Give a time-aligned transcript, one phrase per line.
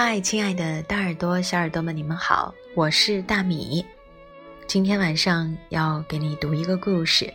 [0.00, 3.84] 嗨，亲爱的大耳朵、小耳朵们，你们好，我是大米。
[4.64, 7.34] 今天晚上要给你读一个故事，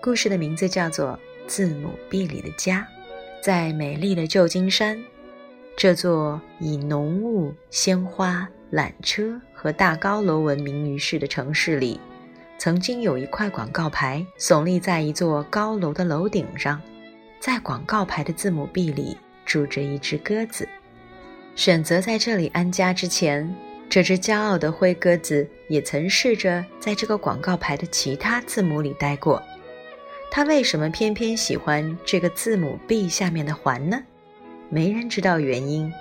[0.00, 1.08] 故事的名字叫做
[1.46, 2.88] 《字母 B 里的家》。
[3.44, 4.98] 在美丽的旧金山，
[5.76, 12.00] 这座以浓雾、鲜花、缆车和大高楼闻名于世的城市里，
[12.56, 16.80] 曾经有一块广告牌耸立在一座高楼的楼顶上，
[17.38, 20.66] 在广告牌的字母 B 里住着一只鸽子。
[21.60, 23.54] 选择在这里安家之前，
[23.86, 29.42] 这只骄傲的灰鸽子也曾试着在这个广告牌的其他字母里待过。
[30.30, 34.02] 它为什么偏偏喜欢这个字母 B 下面的环呢？
[34.70, 35.92] 没人知道原因。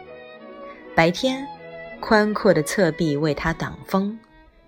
[0.96, 1.46] 白天，
[2.00, 4.18] 宽阔的侧壁为它挡风；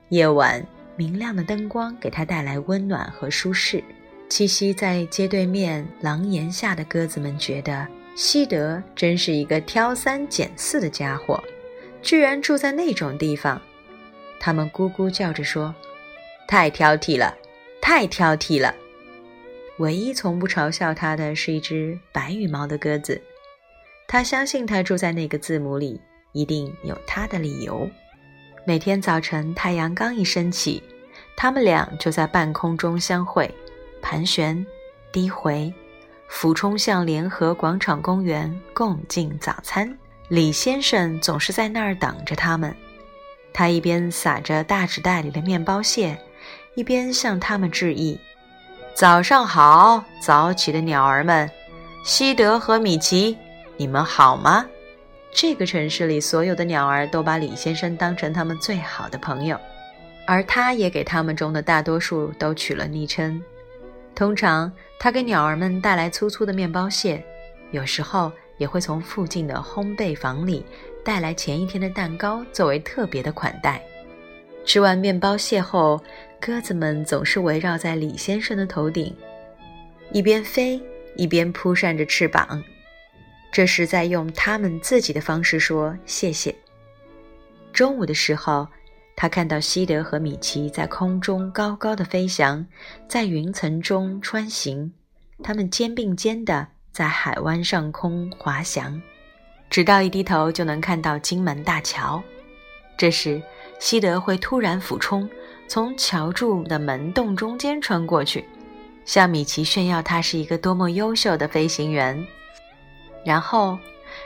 [0.09, 0.61] 夜晚，
[0.97, 3.81] 明亮的灯光给它带来温暖和舒适。
[4.27, 7.87] 栖息在街对面廊檐下的鸽子们觉得。
[8.21, 11.43] 西德真是一个挑三拣四的家伙，
[12.03, 13.59] 居然住在那种地方。
[14.39, 15.73] 他们咕咕叫着说
[16.47, 17.35] ：“太挑剔了，
[17.81, 18.75] 太挑剔了。”
[19.79, 23.19] 唯一从不嘲笑他的是一只白羽毛的鸽子。
[24.07, 25.99] 他相信他住在那个字母里，
[26.31, 27.89] 一定有他的理由。
[28.67, 30.83] 每天早晨，太阳刚一升起，
[31.35, 33.49] 他们俩就在半空中相会，
[33.99, 34.63] 盘旋，
[35.11, 35.73] 低回。
[36.31, 39.95] 俯冲向联合广场公园共进早餐。
[40.29, 42.73] 李先生总是在那儿等着他们。
[43.53, 46.17] 他一边撒着大纸袋里的面包屑，
[46.73, 48.17] 一边向他们致意
[48.95, 51.47] ：“早上好，早起的鸟儿们，
[52.05, 53.37] 西德和米奇，
[53.75, 54.65] 你们好吗？”
[55.35, 59.59] 这个城市里所有的鸟儿都把李先生当成他们最好的朋友，
[60.25, 63.43] 而他也给他们中的大多数都取了昵称。
[64.13, 67.23] 通常，他给鸟儿们带来粗粗的面包屑，
[67.71, 70.63] 有时候也会从附近的烘焙房里
[71.03, 73.81] 带来前一天的蛋糕作为特别的款待。
[74.63, 75.99] 吃完面包屑后，
[76.39, 79.15] 鸽子们总是围绕在李先生的头顶，
[80.11, 80.79] 一边飞
[81.15, 82.63] 一边扑扇着翅膀，
[83.51, 86.53] 这是在用他们自己的方式说谢谢。
[87.73, 88.67] 中午的时候。
[89.21, 92.65] 他看到西德和米奇在空中高高的飞翔，
[93.07, 94.91] 在云层中穿行，
[95.43, 98.99] 他们肩并肩的在海湾上空滑翔，
[99.69, 102.19] 直到一低头就能看到金门大桥。
[102.97, 103.39] 这时，
[103.77, 105.29] 西德会突然俯冲，
[105.67, 108.43] 从桥柱的门洞中间穿过去，
[109.05, 112.25] 向米奇炫耀他是一个多么优秀的飞行员。
[113.23, 113.77] 然后，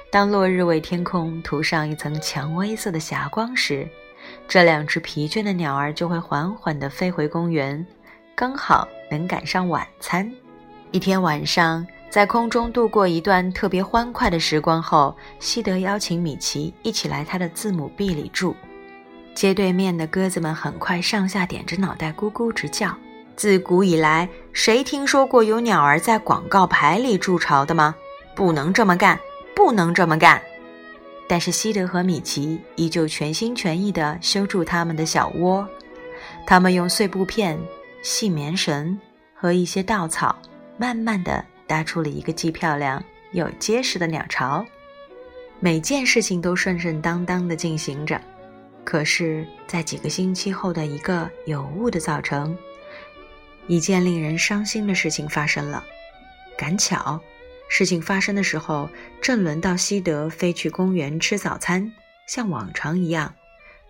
[0.10, 3.86] 当落日为天空涂上一层蔷薇色的霞光时，
[4.48, 7.86] 这两只疲倦的鸟儿就会缓缓地飞回公园，
[8.36, 10.32] 刚好能赶上晚餐。
[10.92, 18.56] 一天晚上，在空中度过一段特别欢快的时光后，西德邀请米奇一起来他的字母 B 里住。
[19.34, 22.96] 街对面的鸽子们很快上下点着脑袋，咕咕直叫。
[23.36, 27.94] 自古以来，谁听说过有鸟儿在广告牌里筑巢的吗？
[28.34, 29.20] 不能这么干，
[29.54, 30.42] 不能这么干。
[31.28, 35.68] 但是西德和米奇依旧全心全意地修筑他们的小窝。
[36.46, 37.60] 他们用碎布片、
[38.04, 39.00] 细棉绳
[39.34, 40.36] 和一些稻草，
[40.78, 44.66] 慢慢地搭出了一个既漂亮又结实的鸟巢。
[45.60, 48.22] 每件事情都顺顺当当地进行着。
[48.84, 52.56] 可是，在几个星期后的一个有雾的早晨，
[53.66, 55.84] 一件令人伤心的事情发生了。
[56.56, 57.20] 赶巧。
[57.68, 58.90] 事情发生的时候，
[59.22, 61.92] 正轮到西德飞去公园吃早餐。
[62.28, 63.34] 像往常一样，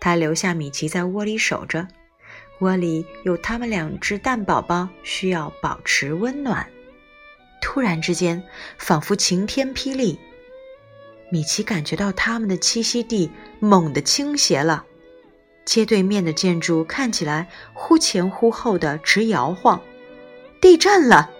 [0.00, 1.88] 他留下米奇在窝里守着。
[2.60, 6.66] 窝里有他们两只蛋宝宝，需要保持温暖。
[7.60, 8.42] 突然之间，
[8.78, 10.18] 仿佛晴天霹雳，
[11.30, 14.84] 米奇感觉到他们的栖息地猛地倾斜了。
[15.64, 19.80] 街对面的建筑看起来忽前忽后的直摇晃，
[20.60, 21.30] 地震了。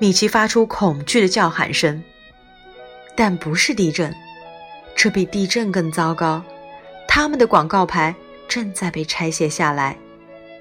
[0.00, 2.00] 米奇发出恐惧的叫喊声，
[3.16, 4.14] 但不是地震，
[4.94, 6.40] 这比地震更糟糕。
[7.08, 8.14] 他们的广告牌
[8.46, 9.98] 正在被拆卸下来，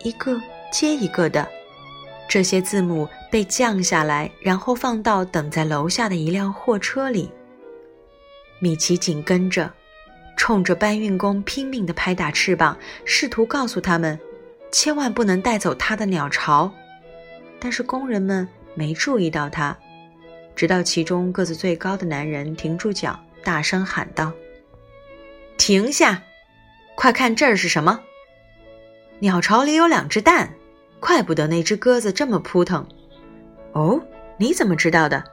[0.01, 0.42] 一个
[0.72, 1.48] 接一个的。
[2.28, 7.31] 这些字母被降下来，然后放到等在楼下的一辆货车里。
[8.60, 9.72] 米奇紧跟着，
[10.36, 12.75] 冲着搬运工拼命地拍打翅膀，
[13.06, 14.19] 试图告诉他们，
[14.72, 16.72] 千万不能带走他的鸟巢。
[17.60, 18.50] 但是工人们。
[18.77, 19.75] 没注意到他，
[20.56, 24.31] 直到其中个子最高的男人停住脚，大声喊道
[25.57, 26.21] ：“停下！
[26.95, 28.00] 快看这儿是什么？
[29.18, 30.53] 鸟巢里有两只蛋，
[31.00, 32.88] 怪不得那只鸽子这么扑腾。”
[33.74, 34.00] 哦，
[34.38, 35.23] 你怎么知道的？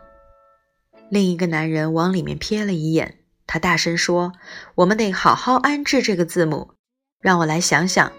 [1.11, 4.33] 另一个男人往里面瞥了一眼，他大声说
[4.77, 6.71] ：“我们得好好安置这个字母。
[7.21, 8.11] 让我来想想。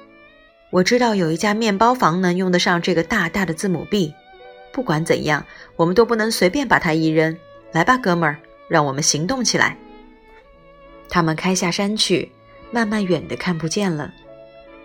[0.71, 4.13] 我知道有一家面包房能用得上这个大大的字母 B。
[4.75, 5.45] 不管怎样，
[5.77, 7.33] 我们都不能随便把它一扔。
[7.71, 8.37] 来吧，哥们儿，
[8.67, 9.77] 让我们行动起来。”
[11.07, 12.29] 他们开下山去，
[12.71, 14.13] 慢慢远的看不见了。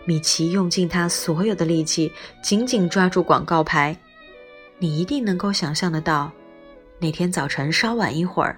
[0.05, 3.97] 米奇用尽他所有的力气，紧紧抓住广告牌。
[4.79, 6.31] 你一定能够想象得到，
[7.01, 8.57] 那天早晨稍晚一会儿，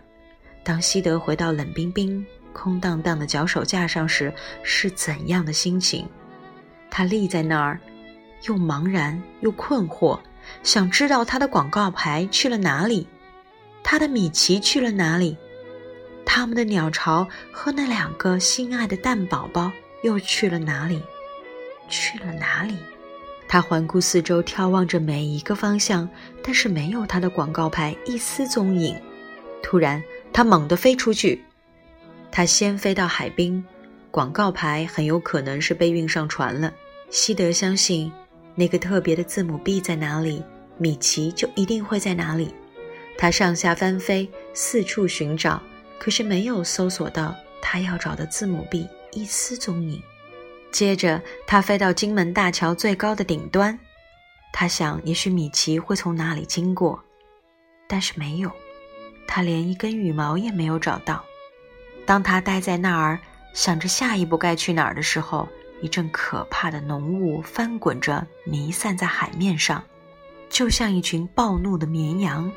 [0.63, 4.31] 当西德回到冷冰冰、空荡荡的脚手架上时，
[4.63, 6.07] 是怎样的心情？
[6.91, 7.81] 他立在那儿，
[8.47, 10.21] 又茫然又困惑，
[10.63, 13.07] 想知道他的广告牌去了哪里，
[13.83, 15.37] 他的米奇去了哪里，
[16.25, 19.71] 他们的鸟巢和那两个心爱的蛋宝宝
[20.03, 21.03] 又去了哪里？
[21.89, 22.77] 去了哪里？
[23.49, 26.09] 他环顾四周，眺望着每一个方向，
[26.43, 28.97] 但是没有他的广告牌一丝踪影。
[29.63, 30.03] 突然，
[30.33, 31.45] 他猛地飞出去。
[32.31, 33.63] 他先飞到海滨，
[34.11, 36.73] 广告牌很有可能是被运上船了。
[37.11, 38.11] 西德相信，
[38.55, 40.43] 那个特别的字母 B 在哪里，
[40.79, 42.55] 米奇就一定会在哪里。
[43.17, 45.63] 他上下翻飞，四处寻找，
[45.99, 50.03] 可是没有搜索到他要找的字母 B 一丝踪影。
[50.71, 53.79] 接着，他飞到金门大桥最高的顶端。
[54.53, 57.03] 他想，也许米奇会从那里经过，
[57.87, 58.51] 但是没有。
[59.27, 61.25] 他连一根羽毛也没有找到。
[62.05, 63.19] 当他待在那儿，
[63.55, 65.49] 想着下一步该去哪儿的时候，
[65.83, 69.85] 一阵可怕的浓雾翻滚着，弥散在海面上，
[70.49, 72.51] 就像一群暴怒的绵羊，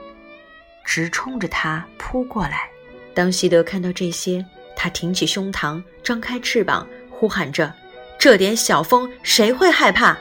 [0.85, 2.69] 直冲着他扑过来。
[3.15, 4.45] 当西德看到这些，
[4.75, 7.73] 他挺起胸膛，张开翅膀，呼喊着。
[8.19, 10.17] 这点小风谁会害怕？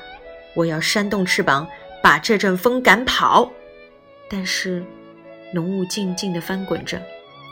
[0.55, 1.69] 我要扇动翅膀，
[2.03, 3.53] 把这阵风赶跑。
[4.31, 4.85] 但是，
[5.53, 7.03] 浓雾静静地翻滚着，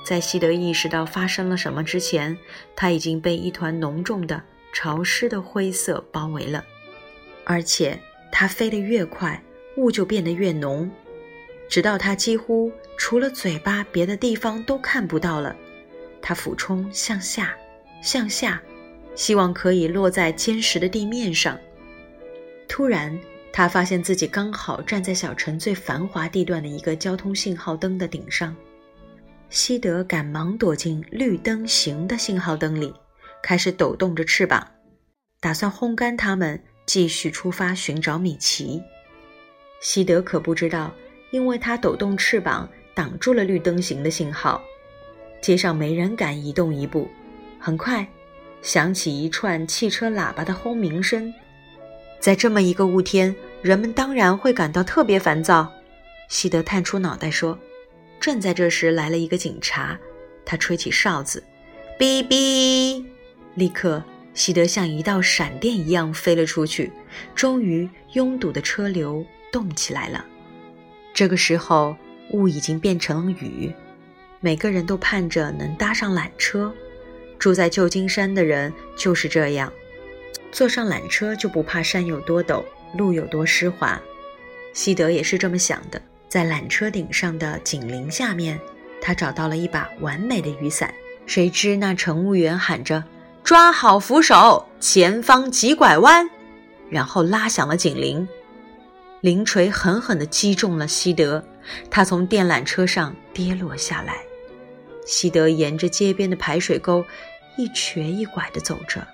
[0.05, 2.37] 在西德意识到发生了什么之前，
[2.75, 6.65] 他已经被一团浓重的、潮湿的灰色包围了。
[7.45, 7.99] 而且，
[8.31, 9.41] 它飞得越快，
[9.77, 10.91] 雾就变得越浓，
[11.69, 15.55] 直到它几乎除了嘴巴，别的地方都看不到了。
[16.21, 17.55] 它俯冲向下，
[18.03, 18.61] 向下。
[19.15, 21.59] 希望可以落在坚实的地面上。
[22.67, 23.19] 突然，
[23.53, 28.57] 他发现自己刚好站在小城最繁华地段的一个交通信号灯的顶上。
[29.51, 32.95] 西德赶忙躲进绿灯行的信号灯里，
[33.43, 34.67] 开始抖动着翅膀，
[35.41, 38.83] 打算烘干它们，继续出发寻找米奇。
[39.81, 40.95] 西德可不知道，
[41.33, 44.63] 因为他抖动翅膀挡住了绿灯行的信号，
[45.41, 47.09] 街上没人敢移动一步。
[47.59, 48.07] 很快。
[48.63, 51.35] 响起一串汽车喇叭的轰鸣声，
[52.21, 55.69] 在这么一个雾天，人们当然会感到特别烦躁。
[56.29, 57.59] 西德探出脑袋说
[58.23, 59.99] ：“正在这时，来了一个警察，
[60.45, 61.43] 他吹起哨子，
[61.99, 63.05] 哔哔，
[63.55, 64.03] 立刻，
[64.35, 66.91] 西德像一道闪电一样飞了出去。
[67.35, 70.25] 终于，拥堵的车流动起来了。
[71.13, 71.97] 这个时候，
[72.31, 73.73] 雾已经变成了雨，
[74.41, 76.73] 每个人都盼着能搭上缆车。”
[77.39, 79.73] 住在旧金山的人就是这样，
[80.53, 82.65] 坐上缆车就不怕山有多陡，
[82.97, 84.01] 路有多湿滑。
[84.73, 86.01] 西德也是这么想的。
[86.29, 88.59] 在缆车顶上的警铃下面，
[89.03, 90.95] 他找到了一把完美的雨伞。
[91.27, 93.05] 谁知那乘务员喊着
[93.45, 96.29] ：“抓好扶手，前方急拐弯！”
[96.91, 98.27] 然后拉响了警铃。
[99.21, 101.45] 铃锤狠狠地击中了西德，
[101.91, 104.17] 他从电缆车上跌落下来。
[105.07, 107.05] 西德沿着街边的排水沟。
[107.59, 109.07] 一瘸一拐地走着，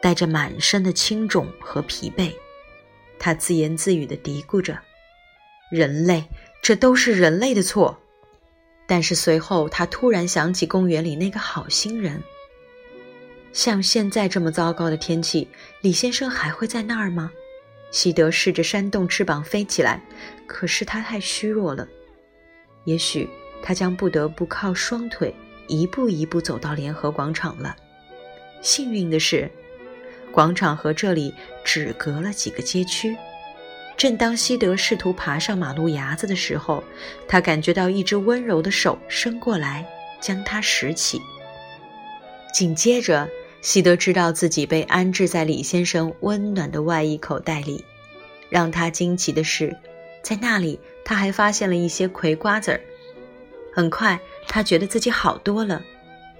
[0.00, 2.32] 带着满身的青肿和疲惫，
[3.16, 4.76] 他自言自语地嘀咕着
[5.70, 6.28] ：“人类，
[6.60, 7.96] 这都是人类的错。”
[8.88, 12.20] 但是随后，他突然想起公园里那个好心人。
[13.54, 15.48] 像现在这么糟糕的天气，
[15.80, 17.30] 李先生还会在那儿吗？
[17.92, 20.02] 西德试着扇动翅膀飞起来，
[20.46, 21.86] 可是他太虚弱了，
[22.84, 23.30] 也许
[23.62, 25.32] 他将不得不靠双腿。
[25.66, 27.74] 一步一步走到联合广场了。
[28.60, 29.50] 幸运的是，
[30.30, 31.32] 广场和这里
[31.64, 33.16] 只隔了几个街区。
[33.96, 36.84] 正当西德试图爬上马路牙子的时候，
[37.26, 39.86] 他感觉到一只温柔的手伸过来，
[40.20, 41.18] 将他拾起。
[42.52, 43.26] 紧接着，
[43.64, 47.82] 西德知道自己被安置在李先生温暖的外衣口袋里。
[48.50, 49.74] 让他惊奇的是，
[50.22, 52.80] 在那里他还发现了一些葵瓜子儿。
[53.72, 54.20] 很快。
[54.46, 55.82] 他觉得自己好多了，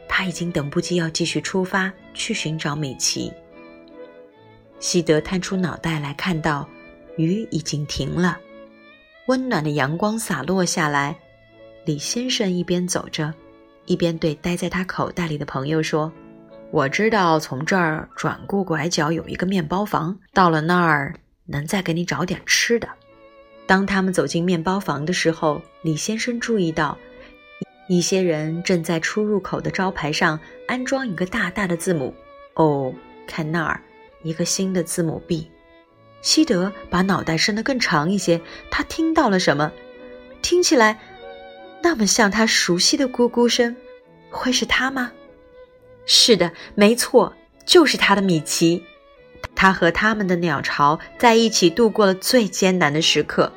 [0.06, 3.32] 他已经等不及要继续出发去寻找美琪。
[4.78, 6.68] 西德探出脑袋来看到，
[7.16, 8.38] 雨已经停了，
[9.28, 11.16] 温暖的阳光洒落下来。
[11.86, 13.32] 李先生一边走着，
[13.86, 16.12] 一边对待在他口袋里的朋友说
[16.74, 21.14] ：“我知道从这儿转过拐角有一个面包房，到了那儿
[21.46, 22.88] 能再给你找点吃的。”
[23.64, 26.98] 当他们走进面包房的时候，李先生注意到，
[27.88, 32.12] 一些人正在出入口的招牌上安装一个大大的字母。
[32.54, 32.92] 哦，
[33.24, 33.80] 看那儿，
[34.24, 35.48] 一个新的字母 B。
[36.22, 39.70] 西德把脑袋伸得更长一些，他听到了什么？
[40.42, 40.98] 听起来
[41.84, 43.76] 那么像他熟悉的咕咕声，
[44.28, 45.12] 会是他吗？
[46.06, 47.34] 是的，没错，
[47.64, 48.82] 就是他的米奇。
[49.54, 53.52] 他和他们的鸟巢在一起度过了最艰难的时刻。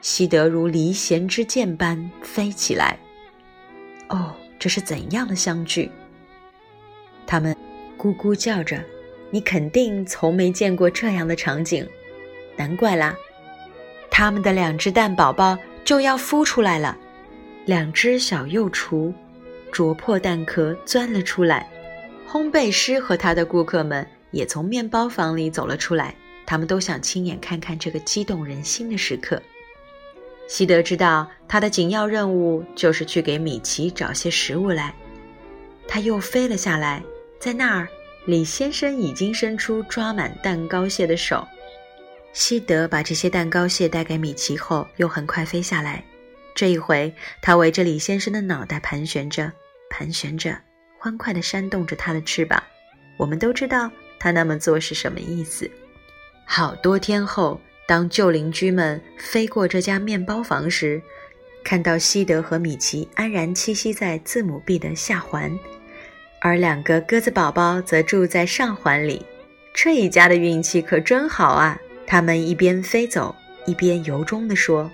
[0.00, 2.98] 西德如离弦之箭般飞起来。
[4.08, 5.90] 哦，这是怎样的相聚？
[7.26, 7.54] 他们
[7.96, 8.82] 咕咕叫着，
[9.30, 11.86] 你肯定从没见过这样的场景。
[12.56, 13.14] 难怪啦，
[14.10, 16.96] 他们的两只蛋宝宝就要孵出来了。
[17.64, 19.14] 两只小幼雏
[19.70, 21.68] 啄破蛋壳钻了出来。
[22.32, 24.06] 烘焙师和他的顾客们。
[24.30, 26.14] 也从面包房里走了出来，
[26.46, 29.42] 他们都想亲眼看看这个激动人心的时刻。
[30.48, 34.94] 西德知道他的紧要任务就是去给米奇找些食物来，
[35.86, 37.02] 他又飞了下来，
[37.38, 37.86] 在那儿，
[38.24, 41.46] 李先生已经伸出抓满蛋糕屑的手。
[42.32, 46.02] 西德把这些蛋糕屑带给米奇后，又很快飞下来。
[46.54, 49.52] 这一回，他围着李先生的脑袋盘旋着，
[49.90, 50.56] 盘旋着，
[51.02, 52.62] 欢快地扇动着它的翅膀。
[53.16, 53.90] 我们都知道。
[54.20, 55.68] 它那么做是什么意思？
[56.44, 61.02] 好多天后，当旧邻居们飞过这家面包房时，
[61.64, 65.50] 看到西德和米奇安然栖息在字母 B 的下环，
[66.40, 69.26] 而两个鸽子宝宝则住在上环里。
[69.74, 71.76] 这一家的运气可真好啊！
[72.06, 73.34] 他们一边飞走，
[73.66, 74.88] 一边由衷地说：“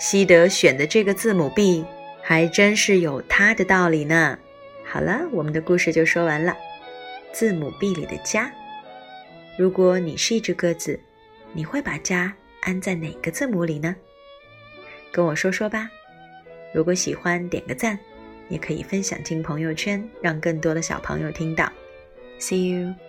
[0.00, 1.84] 西德选的这个字母 B，
[2.20, 4.36] 还真是有他的道理呢。”
[4.84, 6.56] 好了，我们的故事就说完了。
[7.32, 8.52] 字母 B 里的家。
[9.58, 10.98] 如果你是一只鸽子，
[11.52, 13.94] 你会把家安在哪个字母里呢？
[15.12, 15.90] 跟我说说吧。
[16.72, 17.98] 如果喜欢，点个赞，
[18.48, 21.72] 也可以分享进朋友圈，让更多的小朋友听到。
[22.38, 23.03] See you。